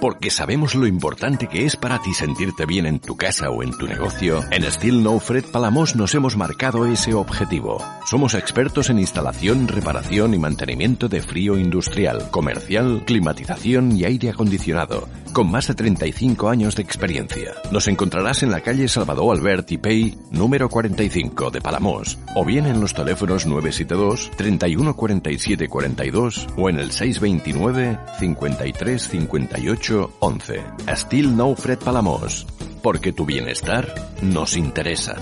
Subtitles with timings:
[0.00, 3.76] Porque sabemos lo importante que es para ti sentirte bien en tu casa o en
[3.76, 7.84] tu negocio, en Steel No Fred Palamos nos hemos marcado ese objetivo.
[8.06, 15.06] Somos expertos en instalación, reparación y mantenimiento de frío industrial, comercial, climatización y aire acondicionado,
[15.32, 17.52] con más de 35 años de experiencia.
[17.70, 22.66] Nos encontrarás en la calle Salvador Albert y Pei, número 45 de Palamos, o bien
[22.66, 30.62] en los teléfonos 972 31 47 42 o en el 629 53 58 11.
[30.88, 32.46] Still No Fred Palamos.
[32.82, 35.16] Porque tu bienestar nos interesa.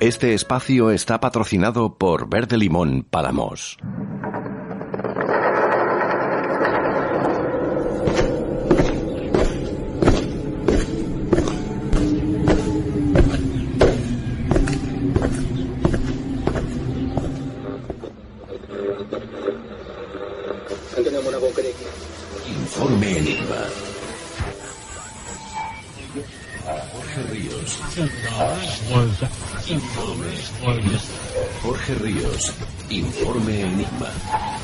[0.00, 3.78] Este espacio está patrocinado por Verde Limón Palamos.
[22.46, 23.66] Informe Enigma.
[26.92, 27.80] Jorge Ríos.
[29.66, 30.30] Informe.
[31.62, 32.52] Jorge Ríos.
[32.88, 34.57] Informe Enigma.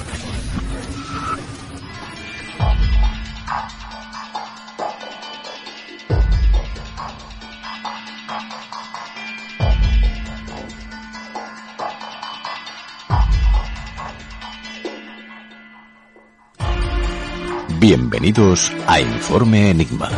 [17.87, 20.09] Bienvenidos a Informe Enigma.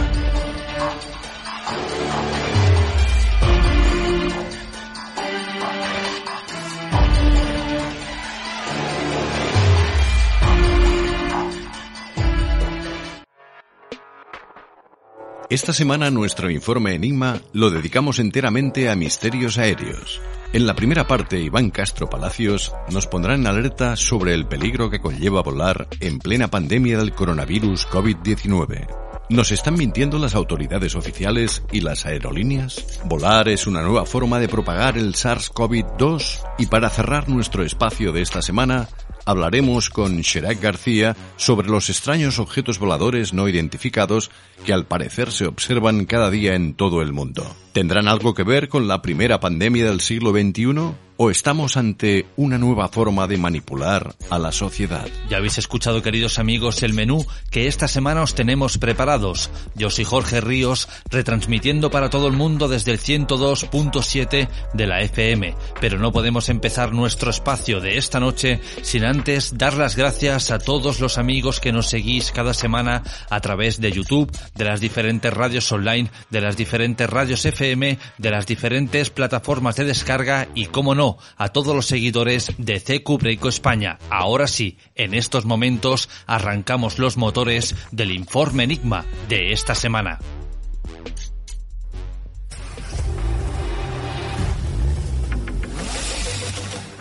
[15.49, 20.21] Esta semana nuestro informe Enigma lo dedicamos enteramente a misterios aéreos.
[20.53, 24.99] En la primera parte, Iván Castro Palacios nos pondrá en alerta sobre el peligro que
[24.99, 28.89] conlleva volar en plena pandemia del coronavirus COVID-19.
[29.29, 33.01] ¿Nos están mintiendo las autoridades oficiales y las aerolíneas?
[33.05, 36.41] ¿Volar es una nueva forma de propagar el SARS-CoV-2?
[36.59, 38.89] Y para cerrar nuestro espacio de esta semana,
[39.27, 44.31] hablaremos con Sherak García sobre los extraños objetos voladores no identificados
[44.65, 47.45] que al parecer se observan cada día en todo el mundo.
[47.73, 50.95] ¿Tendrán algo que ver con la primera pandemia del siglo XXI?
[51.19, 55.07] ¿O estamos ante una nueva forma de manipular a la sociedad?
[55.31, 59.51] Ya habéis escuchado, queridos amigos, el menú que esta semana os tenemos preparados.
[59.75, 65.55] Yo soy Jorge Ríos, retransmitiendo para todo el mundo desde el 102.7 de la FM.
[65.81, 69.16] Pero no podemos empezar nuestro espacio de esta noche sin antes
[69.53, 73.93] dar las gracias a todos los amigos que nos seguís cada semana a través de
[73.93, 79.77] YouTube, de las diferentes radios online, de las diferentes radios FM, de las diferentes plataformas
[79.77, 83.99] de descarga y, como no, a todos los seguidores de CQ Breiko España.
[84.11, 90.19] Ahora sí, en estos momentos arrancamos los motores del informe Enigma de esta semana.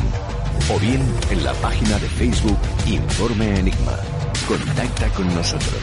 [0.72, 1.03] o bien
[1.33, 3.98] en la página de Facebook Informe Enigma.
[4.47, 5.83] Contacta con nosotros.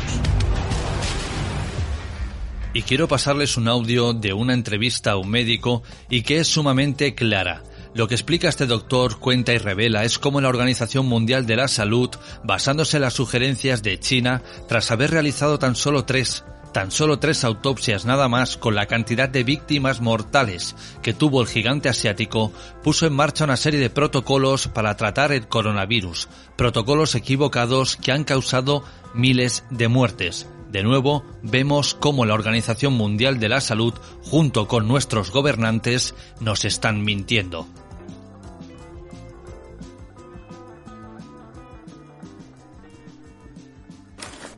[2.74, 7.14] Y quiero pasarles un audio de una entrevista a un médico y que es sumamente
[7.14, 7.62] clara.
[7.96, 11.68] Lo que explica este doctor, cuenta y revela es cómo la Organización Mundial de la
[11.68, 12.10] Salud,
[12.44, 16.44] basándose en las sugerencias de China, tras haber realizado tan solo tres
[16.74, 21.48] tan solo tres autopsias nada más con la cantidad de víctimas mortales que tuvo el
[21.48, 22.52] gigante asiático,
[22.84, 28.24] puso en marcha una serie de protocolos para tratar el coronavirus, protocolos equivocados que han
[28.24, 30.48] causado miles de muertes.
[30.72, 33.94] De nuevo, vemos cómo la Organización Mundial de la Salud,
[34.24, 37.68] junto con nuestros gobernantes, nos están mintiendo.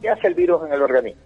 [0.06, 1.24] ¿Qué hace el virus en el organismo?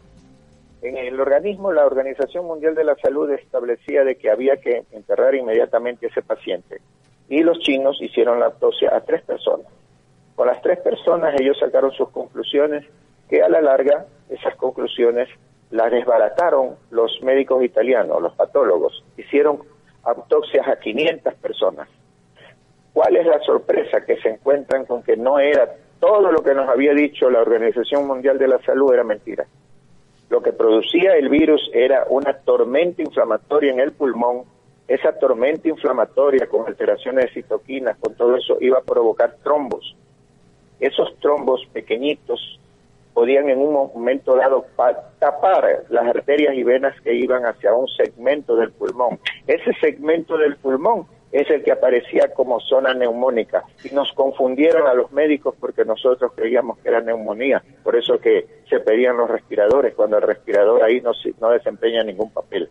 [0.82, 5.36] En el organismo, la Organización Mundial de la Salud establecía de que había que enterrar
[5.36, 6.80] inmediatamente a ese paciente.
[7.28, 9.68] Y los chinos hicieron la autopsia a tres personas.
[10.34, 12.86] Con las tres personas ellos sacaron sus conclusiones
[13.30, 15.28] que a la larga esas conclusiones
[15.72, 19.04] las desbarataron los médicos italianos, los patólogos.
[19.18, 19.60] Hicieron
[20.04, 21.90] autopsias a 500 personas.
[22.94, 24.06] ¿Cuál es la sorpresa?
[24.06, 28.08] Que se encuentran con que no era todo lo que nos había dicho la Organización
[28.08, 29.46] Mundial de la Salud era mentira.
[30.30, 34.44] Lo que producía el virus era una tormenta inflamatoria en el pulmón.
[34.88, 39.96] Esa tormenta inflamatoria con alteraciones de citoquinas, con todo eso, iba a provocar trombos.
[40.80, 42.60] Esos trombos pequeñitos
[43.14, 44.66] podían en un momento dado
[45.20, 49.20] tapar las arterias y venas que iban hacia un segmento del pulmón.
[49.46, 54.94] Ese segmento del pulmón es el que aparecía como zona neumónica y nos confundieron a
[54.94, 59.94] los médicos porque nosotros creíamos que era neumonía, por eso que se pedían los respiradores
[59.94, 62.70] cuando el respirador ahí no, no desempeña ningún papel.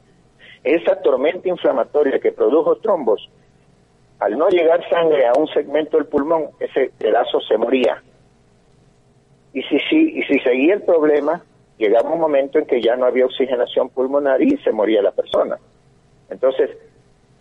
[0.65, 3.31] Esa tormenta inflamatoria que produjo trombos,
[4.19, 8.03] al no llegar sangre a un segmento del pulmón, ese pedazo se moría.
[9.53, 11.43] Y si, y si seguía el problema,
[11.79, 15.59] llegaba un momento en que ya no había oxigenación pulmonar y se moría la persona.
[16.29, 16.71] Entonces,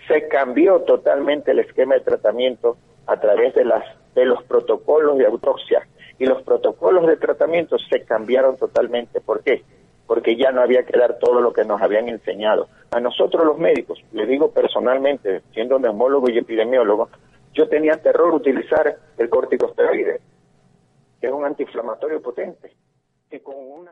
[0.08, 3.84] se cambió totalmente el esquema de tratamiento a través de, las,
[4.16, 5.88] de los protocolos de autopsia.
[6.20, 9.22] Y los protocolos de tratamiento se cambiaron totalmente.
[9.22, 9.64] ¿Por qué?
[10.08, 12.70] Porque ya no había que dar todo lo que nos habían enseñado.
[12.92, 17.10] A nosotros los médicos, le digo personalmente, siendo neumólogo y epidemiólogo,
[17.54, 20.22] yo tenía terror utilizar el corticosteroide,
[21.20, 22.74] que es un antiinflamatorio potente,
[23.30, 23.92] que con una